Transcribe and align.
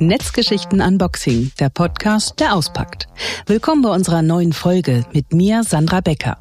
Netzgeschichten 0.00 0.80
Unboxing, 0.80 1.50
der 1.58 1.70
Podcast, 1.70 2.38
der 2.38 2.54
auspackt. 2.54 3.08
Willkommen 3.46 3.82
bei 3.82 3.90
unserer 3.90 4.22
neuen 4.22 4.52
Folge 4.52 5.04
mit 5.12 5.32
mir, 5.32 5.64
Sandra 5.64 6.00
Becker. 6.00 6.38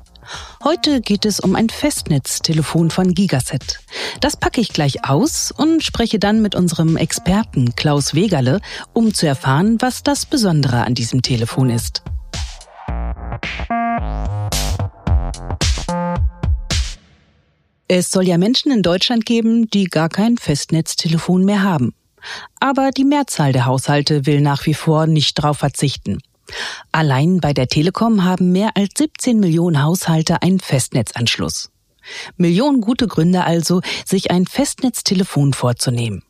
Heute 0.63 1.01
geht 1.01 1.25
es 1.25 1.39
um 1.39 1.55
ein 1.55 1.69
Festnetztelefon 1.69 2.91
von 2.91 3.15
Gigaset. 3.15 3.79
Das 4.21 4.37
packe 4.37 4.61
ich 4.61 4.73
gleich 4.73 5.09
aus 5.09 5.51
und 5.51 5.83
spreche 5.83 6.19
dann 6.19 6.43
mit 6.43 6.53
unserem 6.53 6.97
Experten 6.97 7.75
Klaus 7.75 8.13
Wegerle, 8.13 8.61
um 8.93 9.15
zu 9.15 9.25
erfahren, 9.25 9.77
was 9.79 10.03
das 10.03 10.27
Besondere 10.27 10.85
an 10.85 10.93
diesem 10.93 11.23
Telefon 11.23 11.71
ist. 11.71 12.03
Es 17.87 18.11
soll 18.11 18.27
ja 18.27 18.37
Menschen 18.37 18.71
in 18.71 18.83
Deutschland 18.83 19.25
geben, 19.25 19.67
die 19.71 19.85
gar 19.85 20.09
kein 20.09 20.37
Festnetztelefon 20.37 21.43
mehr 21.43 21.63
haben. 21.63 21.95
Aber 22.59 22.91
die 22.91 23.05
Mehrzahl 23.05 23.53
der 23.53 23.65
Haushalte 23.65 24.25
will 24.25 24.41
nach 24.41 24.65
wie 24.65 24.73
vor 24.73 25.07
nicht 25.07 25.37
darauf 25.39 25.57
verzichten. 25.57 26.19
Allein 26.91 27.39
bei 27.39 27.53
der 27.53 27.67
Telekom 27.67 28.23
haben 28.23 28.51
mehr 28.51 28.71
als 28.75 28.93
17 28.97 29.39
Millionen 29.39 29.83
Haushalte 29.83 30.41
einen 30.41 30.59
Festnetzanschluss. 30.59 31.69
Millionen 32.37 32.81
gute 32.81 33.07
Gründe 33.07 33.43
also, 33.43 33.81
sich 34.05 34.31
ein 34.31 34.45
Festnetztelefon 34.45 35.53
vorzunehmen. 35.53 36.23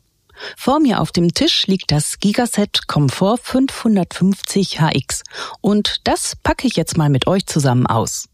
Vor 0.56 0.80
mir 0.80 1.00
auf 1.00 1.10
dem 1.10 1.34
Tisch 1.34 1.66
liegt 1.66 1.90
das 1.90 2.20
Gigaset 2.20 2.86
Comfort 2.86 3.38
550 3.42 4.80
HX 4.80 5.22
und 5.60 6.00
das 6.04 6.36
packe 6.36 6.66
ich 6.66 6.76
jetzt 6.76 6.96
mal 6.96 7.10
mit 7.10 7.26
euch 7.26 7.46
zusammen 7.46 7.86
aus. 7.86 8.28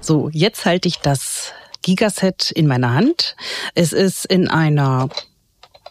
So, 0.00 0.28
jetzt 0.32 0.64
halte 0.64 0.88
ich 0.88 0.98
das 0.98 1.52
Gigaset 1.84 2.50
in 2.50 2.66
meiner 2.66 2.94
Hand. 2.94 3.36
Es 3.74 3.92
ist 3.92 4.24
in 4.24 4.48
einer 4.48 5.10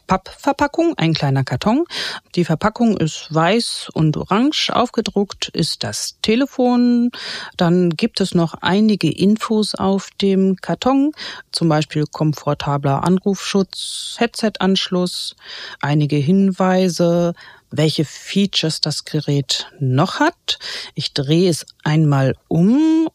Pappverpackung, 0.07 0.95
ein 0.97 1.13
kleiner 1.13 1.43
Karton. 1.43 1.85
Die 2.33 2.45
Verpackung 2.45 2.97
ist 2.97 3.31
weiß 3.31 3.89
und 3.93 4.17
orange 4.17 4.71
aufgedruckt, 4.71 5.49
ist 5.49 5.83
das 5.83 6.17
Telefon. 6.23 7.11
Dann 7.57 7.91
gibt 7.91 8.21
es 8.21 8.33
noch 8.33 8.55
einige 8.61 9.11
Infos 9.11 9.75
auf 9.75 10.09
dem 10.19 10.55
Karton, 10.55 11.11
zum 11.51 11.69
Beispiel 11.69 12.05
komfortabler 12.11 13.03
Anrufschutz, 13.03 14.15
Headset-Anschluss, 14.17 15.35
einige 15.79 16.15
Hinweise, 16.15 17.35
welche 17.69 18.03
Features 18.03 18.81
das 18.81 19.05
Gerät 19.05 19.71
noch 19.79 20.19
hat. 20.19 20.57
Ich 20.95 21.13
drehe 21.13 21.51
es 21.51 21.67
einmal 21.83 22.35
um. 22.47 23.09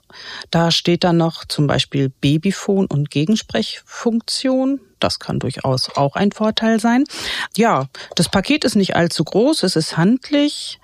Da 0.50 0.70
steht 0.70 1.04
dann 1.04 1.16
noch 1.16 1.44
zum 1.44 1.66
Beispiel 1.66 2.08
Babyphone 2.08 2.86
und 2.86 3.10
Gegensprechfunktion. 3.10 4.80
Das 5.00 5.18
kann 5.18 5.38
durchaus 5.38 5.90
auch 5.96 6.16
ein 6.16 6.32
Vorteil 6.32 6.80
sein. 6.80 7.04
Ja, 7.56 7.88
das 8.16 8.28
Paket 8.28 8.64
ist 8.64 8.74
nicht 8.74 8.96
allzu 8.96 9.24
groß, 9.24 9.62
es 9.62 9.76
ist 9.76 9.96
handlich 9.96 10.80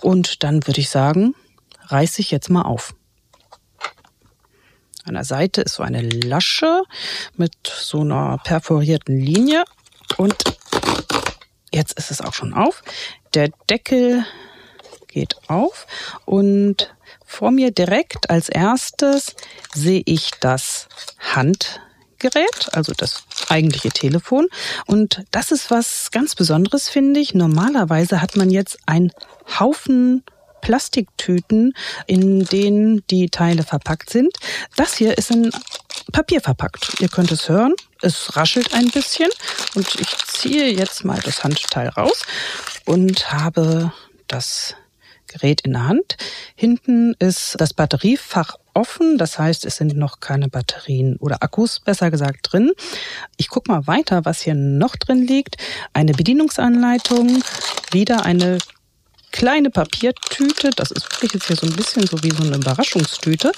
und 0.00 0.42
dann 0.42 0.66
würde 0.66 0.80
ich 0.80 0.90
sagen, 0.90 1.34
reiß 1.86 2.18
ich 2.18 2.30
jetzt 2.30 2.50
mal 2.50 2.62
auf. 2.62 2.94
An 5.04 5.14
der 5.14 5.24
Seite 5.24 5.62
ist 5.62 5.74
so 5.74 5.82
eine 5.82 6.02
Lasche 6.02 6.82
mit 7.36 7.54
so 7.64 8.00
einer 8.00 8.38
perforierten 8.38 9.18
Linie 9.18 9.64
und 10.16 10.34
Jetzt 11.76 11.98
ist 11.98 12.10
es 12.10 12.22
auch 12.22 12.32
schon 12.32 12.54
auf. 12.54 12.82
Der 13.34 13.50
Deckel 13.68 14.24
geht 15.16 15.36
auf 15.48 15.86
und 16.26 16.94
vor 17.24 17.50
mir 17.50 17.70
direkt 17.70 18.28
als 18.28 18.50
erstes 18.50 19.34
sehe 19.74 20.02
ich 20.04 20.32
das 20.40 20.88
Handgerät, 21.34 22.68
also 22.72 22.92
das 22.94 23.24
eigentliche 23.48 23.88
Telefon. 23.88 24.46
Und 24.84 25.24
das 25.30 25.52
ist 25.52 25.70
was 25.70 26.10
ganz 26.10 26.34
Besonderes, 26.34 26.90
finde 26.90 27.18
ich. 27.20 27.32
Normalerweise 27.34 28.20
hat 28.20 28.36
man 28.36 28.50
jetzt 28.50 28.78
einen 28.84 29.10
Haufen 29.58 30.22
Plastiktüten, 30.60 31.72
in 32.06 32.44
denen 32.44 33.02
die 33.08 33.30
Teile 33.30 33.62
verpackt 33.62 34.10
sind. 34.10 34.36
Das 34.76 34.96
hier 34.96 35.16
ist 35.16 35.30
in 35.30 35.50
Papier 36.12 36.42
verpackt. 36.42 37.00
Ihr 37.00 37.08
könnt 37.08 37.32
es 37.32 37.48
hören. 37.48 37.74
Es 38.02 38.36
raschelt 38.36 38.74
ein 38.74 38.90
bisschen 38.90 39.30
und 39.74 39.94
ich 39.98 40.08
ziehe 40.26 40.68
jetzt 40.68 41.04
mal 41.04 41.20
das 41.24 41.42
Handteil 41.42 41.88
raus 41.88 42.22
und 42.84 43.32
habe 43.32 43.92
das 44.28 44.74
Gerät 45.36 45.62
in 45.62 45.72
der 45.72 45.86
Hand. 45.86 46.16
Hinten 46.54 47.14
ist 47.18 47.56
das 47.58 47.74
Batteriefach 47.74 48.56
offen, 48.74 49.18
das 49.18 49.38
heißt, 49.38 49.64
es 49.64 49.76
sind 49.76 49.96
noch 49.96 50.20
keine 50.20 50.48
Batterien 50.48 51.16
oder 51.16 51.42
Akkus, 51.42 51.80
besser 51.80 52.10
gesagt, 52.10 52.52
drin. 52.52 52.72
Ich 53.36 53.48
gucke 53.48 53.70
mal 53.70 53.86
weiter, 53.86 54.24
was 54.24 54.40
hier 54.40 54.54
noch 54.54 54.96
drin 54.96 55.26
liegt. 55.26 55.56
Eine 55.92 56.12
Bedienungsanleitung, 56.12 57.42
wieder 57.90 58.24
eine 58.24 58.58
kleine 59.32 59.70
Papiertüte. 59.70 60.70
Das 60.76 60.90
ist 60.90 61.10
wirklich 61.12 61.34
jetzt 61.34 61.46
hier 61.46 61.56
so 61.56 61.66
ein 61.66 61.76
bisschen 61.76 62.06
so 62.06 62.22
wie 62.22 62.30
so 62.30 62.42
eine 62.42 62.56
Überraschungstüte. 62.56 63.52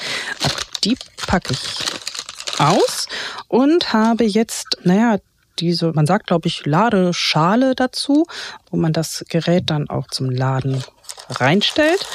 Auch 0.44 0.60
die 0.84 0.96
packe 1.26 1.52
ich 1.52 2.60
aus 2.60 3.06
und 3.48 3.92
habe 3.92 4.24
jetzt, 4.24 4.78
naja, 4.82 5.18
diese, 5.58 5.92
man 5.92 6.06
sagt, 6.06 6.28
glaube 6.28 6.48
ich, 6.48 6.64
Ladeschale 6.66 7.74
dazu, 7.74 8.26
wo 8.70 8.76
man 8.76 8.92
das 8.92 9.24
Gerät 9.28 9.70
dann 9.70 9.88
auch 9.88 10.06
zum 10.08 10.30
Laden 10.30 10.82
reinstellt. 11.28 12.06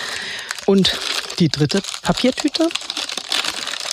Und 0.65 0.97
die 1.39 1.49
dritte 1.49 1.81
Papiertüte. 2.01 2.69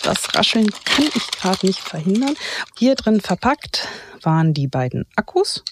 Das 0.02 0.34
Rascheln 0.34 0.70
kann 0.84 1.04
ich 1.14 1.30
gerade 1.30 1.66
nicht 1.66 1.80
verhindern. 1.80 2.34
Hier 2.78 2.94
drin 2.94 3.20
verpackt 3.20 3.88
waren 4.22 4.54
die 4.54 4.66
beiden 4.66 5.06
Akkus, 5.16 5.64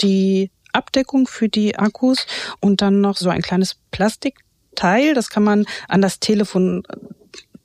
die 0.00 0.50
Abdeckung 0.72 1.26
für 1.26 1.48
die 1.48 1.76
Akkus 1.76 2.26
und 2.60 2.82
dann 2.82 3.00
noch 3.00 3.16
so 3.16 3.30
ein 3.30 3.42
kleines 3.42 3.76
Plastikteil. 3.90 5.14
Das 5.14 5.30
kann 5.30 5.42
man 5.42 5.66
an 5.88 6.02
das 6.02 6.20
Telefon 6.20 6.82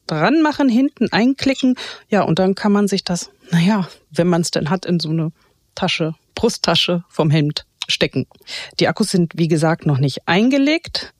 dran 0.07 0.41
machen, 0.41 0.69
hinten 0.69 1.11
einklicken. 1.11 1.75
Ja, 2.09 2.21
und 2.21 2.39
dann 2.39 2.55
kann 2.55 2.71
man 2.71 2.87
sich 2.87 3.03
das, 3.03 3.31
naja, 3.51 3.87
wenn 4.11 4.27
man 4.27 4.41
es 4.41 4.51
denn 4.51 4.69
hat, 4.69 4.85
in 4.85 4.99
so 4.99 5.09
eine 5.09 5.31
Tasche, 5.75 6.15
Brusttasche 6.35 7.03
vom 7.09 7.29
Hemd 7.29 7.65
stecken. 7.87 8.27
Die 8.79 8.87
Akkus 8.87 9.09
sind, 9.09 9.33
wie 9.35 9.47
gesagt, 9.47 9.85
noch 9.85 9.99
nicht 9.99 10.27
eingelegt. 10.27 11.13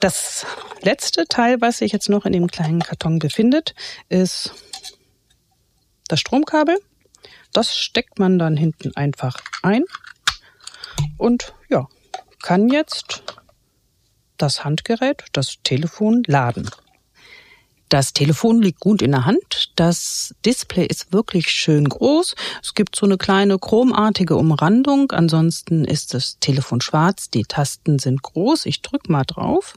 Das 0.00 0.44
letzte 0.82 1.26
Teil, 1.26 1.60
was 1.60 1.78
sich 1.78 1.92
jetzt 1.92 2.08
noch 2.08 2.26
in 2.26 2.32
dem 2.32 2.48
kleinen 2.48 2.80
Karton 2.82 3.18
befindet, 3.18 3.74
ist 4.08 4.52
das 6.08 6.20
Stromkabel. 6.20 6.78
Das 7.52 7.76
steckt 7.76 8.18
man 8.18 8.38
dann 8.38 8.56
hinten 8.56 8.94
einfach 8.96 9.38
ein 9.62 9.84
und 11.16 11.54
ja, 11.70 11.88
kann 12.42 12.68
jetzt 12.68 13.22
das 14.36 14.64
Handgerät, 14.64 15.24
das 15.32 15.56
Telefon 15.62 16.22
laden. 16.26 16.68
Das 17.88 18.12
Telefon 18.12 18.60
liegt 18.60 18.80
gut 18.80 19.00
in 19.00 19.12
der 19.12 19.26
Hand. 19.26 19.72
Das 19.76 20.34
Display 20.44 20.86
ist 20.86 21.12
wirklich 21.12 21.50
schön 21.50 21.88
groß. 21.88 22.34
Es 22.60 22.74
gibt 22.74 22.96
so 22.96 23.06
eine 23.06 23.16
kleine 23.16 23.60
chromartige 23.60 24.34
Umrandung. 24.36 25.12
Ansonsten 25.12 25.84
ist 25.84 26.12
das 26.12 26.38
Telefon 26.40 26.80
schwarz. 26.80 27.30
Die 27.30 27.44
Tasten 27.44 28.00
sind 28.00 28.22
groß. 28.22 28.66
Ich 28.66 28.82
drück 28.82 29.08
mal 29.08 29.22
drauf. 29.22 29.76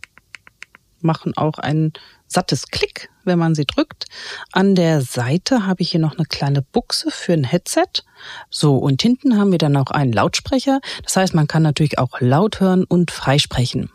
Machen 1.01 1.35
auch 1.37 1.59
ein 1.59 1.93
sattes 2.27 2.67
Klick, 2.67 3.09
wenn 3.23 3.39
man 3.39 3.55
sie 3.55 3.65
drückt. 3.65 4.05
An 4.51 4.75
der 4.75 5.01
Seite 5.01 5.65
habe 5.65 5.81
ich 5.81 5.91
hier 5.91 5.99
noch 5.99 6.17
eine 6.17 6.25
kleine 6.25 6.61
Buchse 6.61 7.11
für 7.11 7.33
ein 7.33 7.43
Headset. 7.43 8.03
So, 8.49 8.77
und 8.77 9.01
hinten 9.01 9.37
haben 9.37 9.51
wir 9.51 9.57
dann 9.57 9.77
auch 9.77 9.91
einen 9.91 10.13
Lautsprecher. 10.13 10.79
Das 11.03 11.15
heißt, 11.15 11.33
man 11.33 11.47
kann 11.47 11.63
natürlich 11.63 11.97
auch 11.97 12.19
laut 12.19 12.59
hören 12.59 12.83
und 12.83 13.11
freisprechen. 13.11 13.89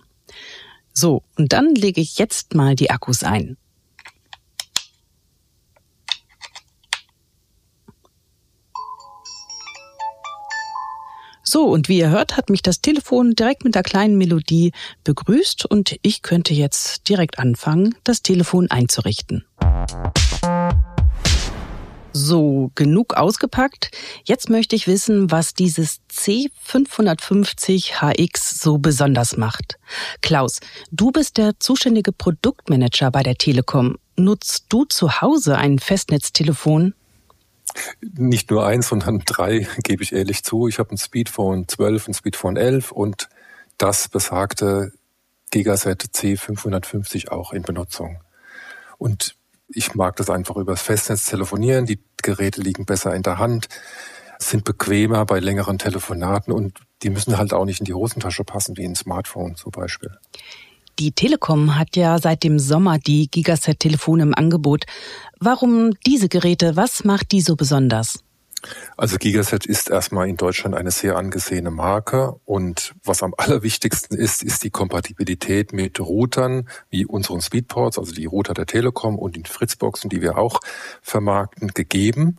So, 0.93 1.23
und 1.37 1.53
dann 1.53 1.75
lege 1.75 2.01
ich 2.01 2.19
jetzt 2.19 2.55
mal 2.55 2.75
die 2.75 2.91
Akkus 2.91 3.23
ein. 3.23 3.57
So, 11.55 11.67
und 11.67 11.89
wie 11.89 11.99
ihr 11.99 12.11
hört, 12.11 12.37
hat 12.37 12.51
mich 12.51 12.63
das 12.63 12.81
Telefon 12.81 13.37
direkt 13.37 13.63
mit 13.63 13.77
der 13.77 13.85
kleinen 13.85 14.19
Melodie 14.19 14.73
begrüßt 15.05 15.67
und 15.67 15.95
ich 16.03 16.23
könnte 16.23 16.53
jetzt 16.53 17.09
direkt 17.09 17.39
anfangen, 17.39 17.95
das 18.03 18.23
Telefon 18.23 18.73
einzurichten. 18.73 19.45
So, 22.13 22.73
genug 22.75 23.15
ausgepackt. 23.15 23.93
Jetzt 24.25 24.51
möchte 24.51 24.75
ich 24.75 24.89
wissen, 24.89 25.31
was 25.31 25.55
dieses 25.55 26.01
C550HX 26.11 28.61
so 28.61 28.79
besonders 28.79 29.37
macht. 29.37 29.79
Klaus, 30.23 30.59
du 30.91 31.13
bist 31.13 31.37
der 31.37 31.61
zuständige 31.61 32.11
Produktmanager 32.11 33.13
bei 33.13 33.23
der 33.23 33.37
Telekom. 33.37 33.97
Nutzt 34.17 34.65
du 34.71 34.87
zu 34.87 35.21
Hause 35.21 35.57
ein 35.57 35.79
Festnetztelefon? 35.79 36.95
Nicht 38.01 38.51
nur 38.51 38.67
eins, 38.67 38.89
sondern 38.89 39.21
drei, 39.25 39.67
gebe 39.83 40.03
ich 40.03 40.13
ehrlich 40.13 40.45
zu. 40.45 40.69
Ich 40.69 40.79
habe 40.79 40.95
ein 40.95 40.99
Speedphone 40.99 41.69
12, 41.69 42.09
ein 42.09 42.15
Speedphone 42.15 42.57
11 42.57 42.93
und 42.93 43.29
das 43.79 44.09
besagte 44.09 44.93
Gigaset 45.51 46.03
C550 46.03 47.29
auch 47.29 47.53
in 47.53 47.63
Benutzung. 47.63 48.21
Und 48.99 49.37
ich 49.69 49.95
mag 49.95 50.17
das 50.17 50.31
einfach 50.31 50.57
übers 50.57 50.83
Festnetz 50.83 51.27
telefonieren. 51.27 51.87
Die 51.87 52.01
Geräte 52.23 52.61
liegen 52.61 52.87
besser 52.87 53.15
in 53.15 53.23
der 53.23 53.39
Hand. 53.39 53.69
sind 54.39 54.65
bequemer 54.65 55.25
bei 55.27 55.39
längeren 55.39 55.79
Telefonaten 55.79 56.53
und 56.53 56.81
die 57.03 57.11
müssen 57.11 57.39
halt 57.39 57.53
auch 57.53 57.65
nicht 57.65 57.81
in 57.81 57.85
die 57.85 57.95
Hosentasche 57.95 58.45
passen, 58.45 58.77
wie 58.77 58.85
ein 58.85 58.97
Smartphone 58.97 59.55
zum 59.55 59.71
Beispiel. 59.71 60.11
Die 60.99 61.13
Telekom 61.13 61.77
hat 61.77 61.97
ja 61.97 62.19
seit 62.19 62.45
dem 62.45 62.59
Sommer 62.59 62.99
die 62.99 63.29
Gigaset-Telefone 63.29 64.23
im 64.23 64.35
Angebot. 64.35 64.85
Warum 65.41 65.93
diese 66.07 66.29
Geräte? 66.29 66.77
Was 66.77 67.05
macht 67.05 67.33
die 67.33 67.41
so 67.41 67.57
besonders? 67.57 68.21
Also 68.97 69.19
Gigaset 69.19 69.67
ist 69.67 69.91
erstmal 69.91 70.29
in 70.29 70.37
Deutschland 70.37 70.75
eine 70.75 70.91
sehr 70.91 71.17
angesehene 71.17 71.71
Marke 71.71 72.37
und 72.45 72.95
was 73.05 73.23
am 73.23 73.35
allerwichtigsten 73.37 74.17
ist, 74.17 74.43
ist 74.43 74.63
die 74.65 74.71
Kompatibilität 74.71 75.73
mit 75.73 76.01
Routern 76.01 76.69
wie 76.91 77.05
unseren 77.05 77.41
Speedports, 77.41 77.99
also 77.99 78.13
die 78.13 78.27
Router 78.27 78.55
der 78.55 78.67
Telekom 78.67 79.19
und 79.19 79.37
den 79.37 79.45
Fritzboxen, 79.45 80.09
die 80.11 80.23
wir 80.23 80.39
auch 80.39 80.61
vermarkten, 81.03 81.69
gegeben. 81.69 82.39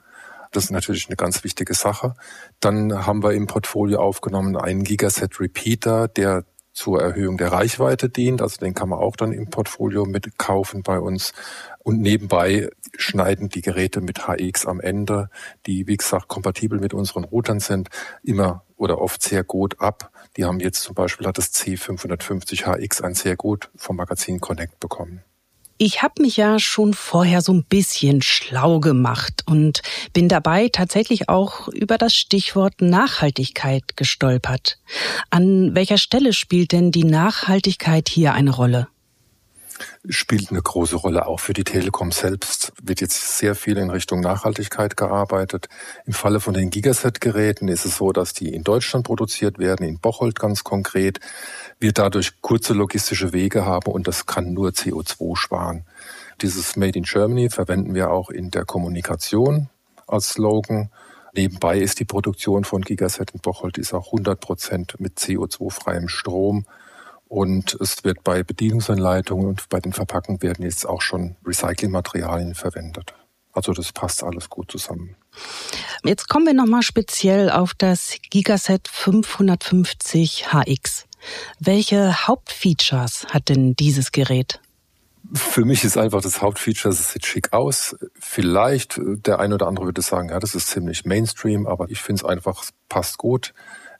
Das 0.51 0.63
ist 0.63 0.71
natürlich 0.71 1.07
eine 1.07 1.17
ganz 1.17 1.43
wichtige 1.43 1.73
Sache. 1.73 2.15
Dann 2.61 3.05
haben 3.05 3.21
wir 3.21 3.33
im 3.33 3.45
Portfolio 3.47 3.99
aufgenommen 3.99 4.55
einen 4.55 4.85
Gigaset 4.85 5.39
Repeater, 5.39 6.07
der 6.07 6.45
zur 6.75 7.01
Erhöhung 7.01 7.37
der 7.37 7.51
Reichweite 7.51 8.09
dient. 8.09 8.41
Also 8.41 8.57
den 8.57 8.73
kann 8.73 8.89
man 8.89 8.99
auch 8.99 9.15
dann 9.15 9.31
im 9.31 9.49
Portfolio 9.49 10.05
mitkaufen 10.05 10.83
bei 10.83 10.99
uns. 10.99 11.33
Und 11.79 12.01
nebenbei 12.01 12.69
schneiden 12.95 13.49
die 13.49 13.61
Geräte 13.61 14.01
mit 14.01 14.27
HX 14.27 14.65
am 14.65 14.81
Ende, 14.81 15.29
die 15.65 15.87
wie 15.87 15.97
gesagt 15.97 16.27
kompatibel 16.27 16.79
mit 16.79 16.93
unseren 16.93 17.23
Routern 17.23 17.59
sind, 17.59 17.89
immer 18.23 18.63
oder 18.75 18.99
oft 18.99 19.21
sehr 19.21 19.43
gut 19.43 19.79
ab. 19.79 20.11
Die 20.35 20.43
haben 20.43 20.59
jetzt 20.59 20.81
zum 20.81 20.95
Beispiel 20.95 21.25
hat 21.25 21.37
das 21.37 21.53
C550 21.53 22.65
HX 22.65 23.01
ein 23.01 23.13
sehr 23.13 23.37
gut 23.37 23.69
vom 23.75 23.95
Magazin 23.95 24.41
Connect 24.41 24.79
bekommen. 24.79 25.23
Ich 25.77 26.01
habe 26.01 26.21
mich 26.21 26.37
ja 26.37 26.57
schon 26.57 26.93
vorher 26.93 27.41
so 27.41 27.51
ein 27.51 27.65
bisschen 27.65 28.21
schlau 28.21 28.79
gemacht 28.79 29.43
und 29.45 29.81
bin 30.13 30.29
dabei 30.29 30.69
tatsächlich 30.69 31.27
auch 31.27 31.67
über 31.67 31.97
das 31.97 32.15
Stichwort 32.15 32.81
Nachhaltigkeit 32.81 33.97
gestolpert. 33.97 34.79
An 35.31 35.75
welcher 35.75 35.97
Stelle 35.97 36.31
spielt 36.31 36.71
denn 36.71 36.91
die 36.91 37.03
Nachhaltigkeit 37.03 38.07
hier 38.07 38.33
eine 38.33 38.51
Rolle? 38.51 38.87
Spielt 40.07 40.51
eine 40.51 40.61
große 40.61 40.95
Rolle. 40.95 41.27
Auch 41.27 41.39
für 41.39 41.53
die 41.53 41.63
Telekom 41.63 42.11
selbst 42.11 42.73
wird 42.81 43.01
jetzt 43.01 43.37
sehr 43.37 43.55
viel 43.55 43.77
in 43.77 43.89
Richtung 43.89 44.21
Nachhaltigkeit 44.21 44.97
gearbeitet. 44.97 45.67
Im 46.05 46.13
Falle 46.13 46.39
von 46.39 46.53
den 46.53 46.69
Gigaset-Geräten 46.69 47.67
ist 47.67 47.85
es 47.85 47.97
so, 47.97 48.11
dass 48.11 48.33
die 48.33 48.53
in 48.53 48.63
Deutschland 48.63 49.05
produziert 49.05 49.59
werden, 49.59 49.85
in 49.85 49.99
Bocholt 49.99 50.39
ganz 50.39 50.63
konkret. 50.63 51.19
Wir 51.79 51.91
dadurch 51.91 52.41
kurze 52.41 52.73
logistische 52.73 53.33
Wege 53.33 53.65
haben 53.65 53.91
und 53.91 54.07
das 54.07 54.25
kann 54.25 54.53
nur 54.53 54.69
CO2 54.69 55.35
sparen. 55.35 55.85
Dieses 56.41 56.75
Made 56.75 56.97
in 56.97 57.03
Germany 57.03 57.49
verwenden 57.49 57.93
wir 57.95 58.11
auch 58.11 58.29
in 58.29 58.51
der 58.51 58.65
Kommunikation 58.65 59.69
als 60.07 60.31
Slogan. 60.31 60.89
Nebenbei 61.33 61.79
ist 61.79 61.99
die 61.99 62.05
Produktion 62.05 62.63
von 62.63 62.81
Gigaset 62.81 63.31
in 63.31 63.41
Bocholt 63.41 63.77
ist 63.77 63.93
auch 63.93 64.07
100 64.07 64.39
Prozent 64.39 64.99
mit 64.99 65.17
CO2-freiem 65.17 66.07
Strom 66.07 66.65
und 67.27 67.75
es 67.81 68.03
wird 68.03 68.23
bei 68.23 68.43
Bedienungsanleitungen 68.43 69.47
und 69.47 69.69
bei 69.69 69.79
den 69.79 69.93
Verpackungen 69.93 70.41
werden 70.41 70.63
jetzt 70.63 70.87
auch 70.87 71.01
schon 71.01 71.35
Recyclingmaterialien 71.45 72.55
verwendet. 72.55 73.13
Also 73.51 73.71
das 73.71 73.91
passt 73.93 74.23
alles 74.23 74.49
gut 74.49 74.71
zusammen. 74.71 75.15
Jetzt 76.03 76.27
kommen 76.27 76.45
wir 76.45 76.53
nochmal 76.53 76.83
speziell 76.83 77.49
auf 77.49 77.73
das 77.73 78.17
Gigaset 78.29 78.87
550 78.87 80.47
HX. 80.51 81.05
Welche 81.59 82.27
Hauptfeatures 82.27 83.27
hat 83.29 83.49
denn 83.49 83.75
dieses 83.75 84.11
Gerät? 84.11 84.59
Für 85.33 85.65
mich 85.65 85.83
ist 85.83 85.97
einfach 85.97 86.21
das 86.21 86.41
Hauptfeature, 86.41 86.93
es 86.93 87.11
sieht 87.11 87.25
schick 87.25 87.53
aus. 87.53 87.95
Vielleicht 88.19 88.99
der 89.03 89.39
eine 89.39 89.55
oder 89.55 89.67
andere 89.67 89.85
würde 89.85 90.01
sagen, 90.03 90.29
ja, 90.29 90.39
das 90.39 90.53
ist 90.53 90.67
ziemlich 90.67 91.05
Mainstream, 91.05 91.65
aber 91.65 91.89
ich 91.89 92.01
finde 92.01 92.21
es 92.21 92.29
einfach, 92.29 92.61
es 92.61 92.69
passt 92.89 93.17
gut 93.17 93.53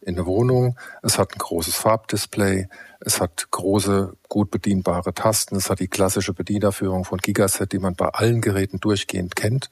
in 0.06 0.16
der 0.16 0.25
Wohnung. 0.25 0.78
Es 1.02 1.18
hat 1.18 1.34
ein 1.34 1.40
großes 1.40 1.75
Farbdisplay. 1.75 2.68
Es 3.00 3.19
hat 3.19 3.48
große, 3.52 4.13
gut 4.30 4.52
bedienbare 4.52 5.13
Tasten. 5.13 5.56
Es 5.56 5.69
hat 5.69 5.80
die 5.80 5.88
klassische 5.88 6.34
Bedienerführung 6.34 7.06
von 7.06 7.18
Gigaset, 7.18 7.72
die 7.72 7.80
man 7.80 7.96
bei 7.96 8.10
allen 8.10 8.42
Geräten 8.42 8.80
durchgehend 8.80 9.36
kennt. 9.36 9.69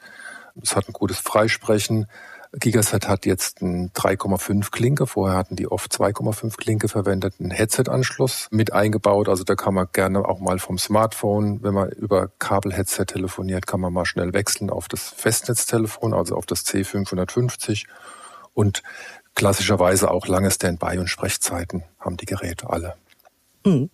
Es 0.62 0.76
hat 0.76 0.90
ein 0.90 0.94
gutes 0.94 1.20
Freisprechen. 1.20 2.08
Gigaset 2.56 3.08
hat 3.08 3.26
jetzt 3.26 3.62
ein 3.62 3.92
3,5 3.94 4.72
Klinke. 4.72 5.08
Vorher 5.08 5.38
hatten 5.38 5.56
die 5.56 5.68
oft 5.68 5.92
2,5 5.92 6.58
Klinke 6.58 6.88
verwendet. 6.88 7.36
Einen 7.40 7.52
Headset-Anschluss 7.52 8.48
mit 8.52 8.74
eingebaut. 8.74 9.30
Also 9.30 9.44
da 9.44 9.56
kann 9.56 9.74
man 9.74 9.88
gerne 9.92 10.28
auch 10.28 10.40
mal 10.40 10.60
vom 10.60 10.78
Smartphone, 10.78 11.64
wenn 11.64 11.74
man 11.74 11.90
über 11.90 12.30
Kabel-Headset 12.40 13.06
telefoniert, 13.06 13.66
kann 13.66 13.82
man 13.82 13.94
mal 13.94 14.06
schnell 14.06 14.34
wechseln 14.34 14.70
auf 14.70 14.88
das 14.88 15.10
Festnetztelefon, 15.10 16.14
also 16.14 16.36
auf 16.36 16.46
das 16.46 16.66
C550. 16.66 17.86
Und 18.54 18.84
klassischerweise 19.36 20.12
auch 20.12 20.28
lange 20.28 20.52
Standby- 20.52 20.98
und 21.00 21.08
Sprechzeiten 21.08 21.84
haben 22.00 22.18
die 22.18 22.26
Geräte 22.26 22.70
alle. 22.70 22.96
Hm. 23.66 23.90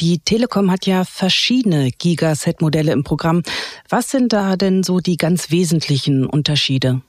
Die 0.00 0.20
Telekom 0.20 0.70
hat 0.70 0.86
ja 0.86 1.04
verschiedene 1.04 1.90
Gigaset-Modelle 1.90 2.92
im 2.92 3.02
Programm. 3.02 3.42
Was 3.88 4.10
sind 4.10 4.32
da 4.32 4.56
denn 4.56 4.82
so 4.82 5.00
die 5.00 5.16
ganz 5.16 5.50
wesentlichen 5.50 6.26
Unterschiede? 6.26 7.00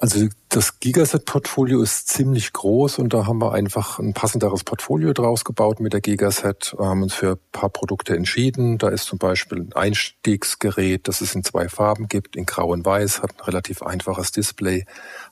Also 0.00 0.28
das 0.48 0.78
Gigaset-Portfolio 0.78 1.82
ist 1.82 2.06
ziemlich 2.06 2.52
groß 2.52 3.00
und 3.00 3.12
da 3.12 3.26
haben 3.26 3.40
wir 3.40 3.52
einfach 3.52 3.98
ein 3.98 4.14
passenderes 4.14 4.62
Portfolio 4.62 5.12
draus 5.12 5.44
gebaut 5.44 5.80
mit 5.80 5.92
der 5.92 6.00
Gigaset, 6.00 6.76
haben 6.78 7.02
uns 7.02 7.14
für 7.14 7.32
ein 7.32 7.38
paar 7.50 7.68
Produkte 7.68 8.14
entschieden. 8.14 8.78
Da 8.78 8.90
ist 8.90 9.06
zum 9.06 9.18
Beispiel 9.18 9.58
ein 9.58 9.72
Einstiegsgerät, 9.72 11.08
das 11.08 11.20
es 11.20 11.34
in 11.34 11.42
zwei 11.42 11.68
Farben 11.68 12.06
gibt, 12.06 12.36
in 12.36 12.46
Grau 12.46 12.68
und 12.68 12.86
Weiß, 12.86 13.22
hat 13.22 13.32
ein 13.38 13.44
relativ 13.44 13.82
einfaches 13.82 14.30
Display, 14.30 14.86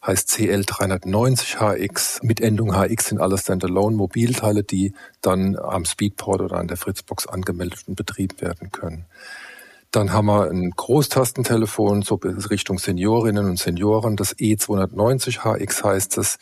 heißt 0.04 0.30
CL390HX. 0.30 2.26
Mit 2.26 2.40
Endung 2.40 2.72
HX 2.72 3.06
sind 3.06 3.20
alle 3.20 3.38
Standalone-Mobilteile, 3.38 4.64
die 4.64 4.94
dann 5.22 5.56
am 5.56 5.84
Speedport 5.84 6.40
oder 6.40 6.56
an 6.56 6.66
der 6.66 6.76
Fritzbox 6.76 7.28
angemeldet 7.28 7.84
und 7.86 7.94
betrieben 7.94 8.40
werden 8.40 8.72
können. 8.72 9.06
Dann 9.96 10.12
haben 10.12 10.26
wir 10.26 10.50
ein 10.50 10.72
Großtastentelefon, 10.72 12.02
so 12.02 12.16
Richtung 12.16 12.78
Seniorinnen 12.78 13.48
und 13.48 13.58
Senioren, 13.58 14.16
das 14.16 14.37
E290HX 14.37 15.84
heißt 15.84 16.19
es. 16.19 16.37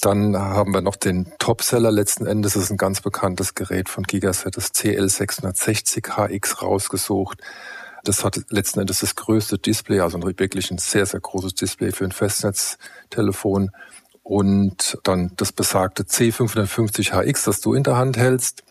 Dann 0.00 0.36
haben 0.36 0.72
wir 0.72 0.80
noch 0.80 0.94
den 0.94 1.32
Topseller 1.40 1.90
letzten 1.90 2.24
Endes, 2.24 2.52
das 2.52 2.62
ist 2.62 2.70
ein 2.70 2.76
ganz 2.76 3.00
bekanntes 3.00 3.56
Gerät 3.56 3.88
von 3.88 4.04
Gigaset, 4.04 4.56
das 4.56 4.72
CL660HX 4.74 6.62
rausgesucht. 6.62 7.40
Das 8.04 8.22
hat 8.22 8.40
letzten 8.50 8.78
Endes 8.78 9.00
das 9.00 9.16
größte 9.16 9.58
Display, 9.58 9.98
also 9.98 10.22
wirklich 10.22 10.70
ein 10.70 10.78
sehr, 10.78 11.04
sehr 11.04 11.18
großes 11.18 11.54
Display 11.54 11.90
für 11.90 12.04
ein 12.04 12.12
Festnetztelefon. 12.12 13.72
Und 14.22 14.98
dann 15.02 15.32
das 15.34 15.50
besagte 15.50 16.04
C550HX, 16.04 17.44
das 17.44 17.60
du 17.60 17.74
in 17.74 17.82
der 17.82 17.96
Hand 17.96 18.16
hältst. 18.16 18.62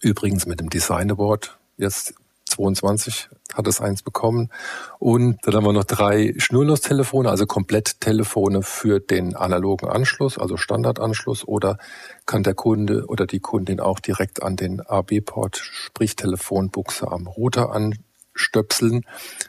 Übrigens 0.00 0.46
mit 0.46 0.60
dem 0.60 0.70
Design 0.70 1.10
Award 1.10 1.58
jetzt 1.76 2.14
22 2.46 3.28
hat 3.54 3.66
es 3.66 3.80
eins 3.80 4.02
bekommen. 4.02 4.50
Und 4.98 5.38
dann 5.42 5.54
haben 5.54 5.64
wir 5.64 5.72
noch 5.72 5.84
drei 5.84 6.34
Schnurlostelefone, 6.36 7.30
also 7.30 7.46
Kompletttelefone 7.46 8.62
für 8.62 9.00
den 9.00 9.34
analogen 9.34 9.88
Anschluss, 9.88 10.38
also 10.38 10.56
Standardanschluss, 10.56 11.46
oder 11.46 11.78
kann 12.26 12.42
der 12.42 12.54
Kunde 12.54 13.06
oder 13.06 13.26
die 13.26 13.40
Kundin 13.40 13.80
auch 13.80 14.00
direkt 14.00 14.42
an 14.42 14.56
den 14.56 14.80
AB-Port, 14.80 15.56
sprich 15.56 16.16
Telefonbuchse 16.16 17.10
am 17.10 17.26
Router 17.26 17.72
anstöpseln. 17.72 19.02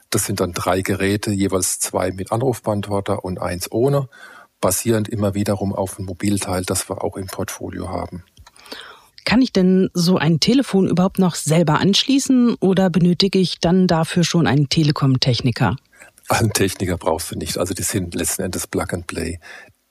Das 0.09 0.25
sind 0.25 0.39
dann 0.39 0.53
drei 0.53 0.81
Geräte, 0.81 1.31
jeweils 1.31 1.79
zwei 1.79 2.11
mit 2.11 2.31
Anrufbeantworter 2.31 3.25
und 3.25 3.41
eins 3.41 3.71
ohne, 3.71 4.07
basierend 4.61 5.09
immer 5.09 5.33
wiederum 5.33 5.73
auf 5.73 5.99
ein 5.99 6.05
Mobilteil, 6.05 6.63
das 6.63 6.89
wir 6.89 7.03
auch 7.03 7.17
im 7.17 7.27
Portfolio 7.27 7.89
haben. 7.89 8.23
Kann 9.25 9.41
ich 9.41 9.51
denn 9.51 9.89
so 9.93 10.17
ein 10.17 10.39
Telefon 10.39 10.87
überhaupt 10.87 11.17
noch 11.17 11.33
selber 11.33 11.79
anschließen 11.79 12.55
oder 12.59 12.91
benötige 12.91 13.39
ich 13.39 13.59
dann 13.59 13.87
dafür 13.87 14.23
schon 14.23 14.45
einen 14.45 14.69
Telekom-Techniker? 14.69 15.75
Einen 16.29 16.53
Techniker 16.53 16.97
brauchst 16.97 17.31
du 17.31 17.35
nicht. 17.37 17.57
Also 17.57 17.73
die 17.73 17.83
sind 17.83 18.13
letzten 18.15 18.43
Endes 18.43 18.67
Plug 18.67 18.87
and 18.91 19.07
Play. 19.07 19.39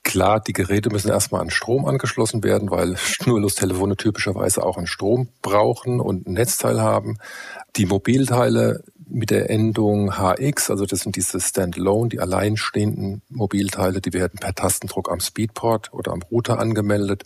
Klar, 0.05 0.41
die 0.41 0.53
Geräte 0.53 0.91
müssen 0.91 1.11
erstmal 1.11 1.41
an 1.41 1.51
Strom 1.51 1.85
angeschlossen 1.87 2.45
werden, 2.45 2.71
weil 2.71 2.97
Schnurlostelefone 2.99 3.97
typischerweise 3.97 4.65
auch 4.65 4.77
an 4.77 4.87
Strom 4.87 5.29
brauchen 5.43 6.01
und 6.01 6.29
ein 6.29 6.35
Netzteil 6.35 6.81
haben. 6.81 7.19
Die 7.77 7.87
Mobilteile 7.87 8.85
mit 9.07 9.31
der 9.31 9.51
Endung 9.51 10.13
HX, 10.13 10.71
also 10.71 10.87
das 10.87 11.01
sind 11.01 11.17
diese 11.17 11.41
Standalone, 11.41 12.09
die 12.09 12.21
alleinstehenden 12.21 13.23
Mobilteile, 13.29 14.01
die 14.01 14.13
werden 14.13 14.39
per 14.39 14.55
Tastendruck 14.55 15.11
am 15.11 15.21
Speedport 15.21 15.93
oder 15.93 16.13
am 16.13 16.23
Router 16.23 16.59
angemeldet 16.59 17.25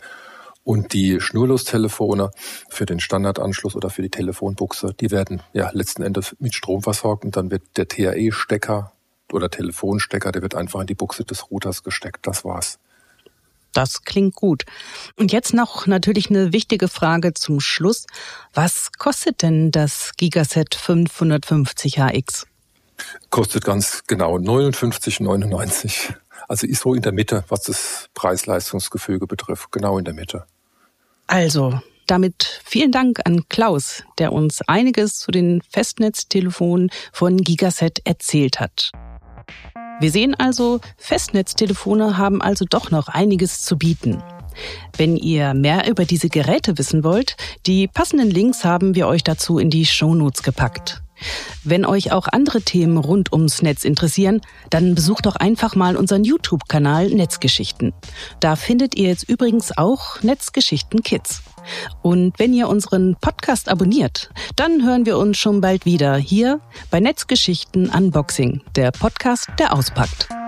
und 0.69 0.93
die 0.93 1.19
Schnurlostelefone 1.19 2.29
für 2.69 2.85
den 2.85 2.99
Standardanschluss 2.99 3.75
oder 3.75 3.89
für 3.89 4.03
die 4.03 4.11
Telefonbuchse, 4.11 4.93
die 4.93 5.09
werden 5.09 5.41
ja 5.51 5.71
letzten 5.73 6.03
Endes 6.03 6.35
mit 6.37 6.53
Strom 6.53 6.83
versorgt 6.83 7.25
und 7.25 7.35
dann 7.35 7.49
wird 7.49 7.63
der 7.75 7.87
TAE-Stecker 7.87 8.91
oder 9.33 9.49
Telefonstecker, 9.49 10.31
der 10.31 10.43
wird 10.43 10.53
einfach 10.53 10.81
in 10.81 10.85
die 10.85 10.93
Buchse 10.93 11.25
des 11.25 11.49
Routers 11.49 11.81
gesteckt. 11.81 12.27
Das 12.27 12.45
war's. 12.45 12.77
Das 13.73 14.03
klingt 14.03 14.35
gut. 14.35 14.65
Und 15.15 15.31
jetzt 15.31 15.55
noch 15.55 15.87
natürlich 15.87 16.29
eine 16.29 16.53
wichtige 16.53 16.87
Frage 16.87 17.33
zum 17.33 17.59
Schluss. 17.61 18.05
Was 18.53 18.91
kostet 18.91 19.41
denn 19.41 19.71
das 19.71 20.11
Gigaset 20.17 20.75
550HX? 20.75 22.45
Kostet 23.31 23.65
ganz 23.65 24.03
genau 24.05 24.35
59,99. 24.35 26.13
Also 26.47 26.67
ist 26.67 26.81
so 26.81 26.93
in 26.93 27.01
der 27.01 27.11
Mitte, 27.11 27.43
was 27.47 27.63
das 27.63 28.07
Preis-Leistungsgefüge 28.13 29.25
betrifft, 29.25 29.71
genau 29.71 29.97
in 29.97 30.05
der 30.05 30.13
Mitte. 30.13 30.45
Also, 31.29 31.79
damit 32.07 32.59
vielen 32.65 32.91
Dank 32.91 33.19
an 33.23 33.47
Klaus, 33.49 34.03
der 34.17 34.33
uns 34.33 34.63
einiges 34.63 35.19
zu 35.19 35.29
den 35.29 35.61
Festnetztelefonen 35.69 36.89
von 37.13 37.37
Gigaset 37.37 38.01
erzählt 38.03 38.59
hat. 38.59 38.91
Wir 39.99 40.09
sehen 40.09 40.33
also, 40.33 40.79
Festnetztelefone 40.97 42.17
haben 42.17 42.41
also 42.41 42.65
doch 42.67 42.89
noch 42.89 43.09
einiges 43.09 43.63
zu 43.63 43.77
bieten. 43.77 44.23
Wenn 44.97 45.17
ihr 45.17 45.53
mehr 45.53 45.87
über 45.87 46.05
diese 46.05 46.29
Geräte 46.29 46.79
wissen 46.79 47.03
wollt, 47.03 47.37
die 47.67 47.87
passenden 47.87 48.31
Links 48.31 48.65
haben 48.65 48.95
wir 48.95 49.07
euch 49.07 49.23
dazu 49.23 49.59
in 49.59 49.69
die 49.69 49.85
Shownotes 49.85 50.41
gepackt. 50.41 51.03
Wenn 51.63 51.85
euch 51.85 52.11
auch 52.11 52.27
andere 52.27 52.61
Themen 52.61 52.97
rund 52.97 53.31
ums 53.33 53.61
Netz 53.61 53.83
interessieren, 53.83 54.41
dann 54.69 54.95
besucht 54.95 55.25
doch 55.25 55.35
einfach 55.35 55.75
mal 55.75 55.95
unseren 55.95 56.23
YouTube-Kanal 56.23 57.09
Netzgeschichten. 57.09 57.93
Da 58.39 58.55
findet 58.55 58.95
ihr 58.95 59.09
jetzt 59.09 59.27
übrigens 59.27 59.77
auch 59.77 60.21
Netzgeschichten 60.21 61.03
Kids. 61.03 61.41
Und 62.01 62.39
wenn 62.39 62.53
ihr 62.53 62.67
unseren 62.69 63.15
Podcast 63.19 63.69
abonniert, 63.69 64.29
dann 64.55 64.83
hören 64.83 65.05
wir 65.05 65.17
uns 65.17 65.37
schon 65.37 65.61
bald 65.61 65.85
wieder 65.85 66.15
hier 66.15 66.61
bei 66.89 66.99
Netzgeschichten 66.99 67.89
Unboxing, 67.89 68.61
der 68.75 68.91
Podcast, 68.91 69.47
der 69.59 69.73
auspackt. 69.73 70.38